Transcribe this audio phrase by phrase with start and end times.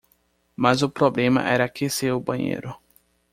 [0.55, 2.75] Mas o problema era aquecer o banheiro.